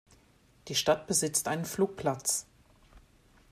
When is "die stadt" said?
0.67-1.05